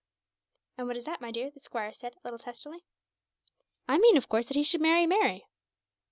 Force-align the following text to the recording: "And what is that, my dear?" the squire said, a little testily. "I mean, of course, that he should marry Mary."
"And 0.79 0.87
what 0.87 0.97
is 0.97 1.05
that, 1.05 1.21
my 1.21 1.29
dear?" 1.29 1.51
the 1.51 1.59
squire 1.59 1.93
said, 1.93 2.15
a 2.15 2.19
little 2.23 2.39
testily. 2.39 2.83
"I 3.87 3.99
mean, 3.99 4.17
of 4.17 4.27
course, 4.29 4.47
that 4.47 4.57
he 4.57 4.63
should 4.63 4.81
marry 4.81 5.05
Mary." 5.05 5.45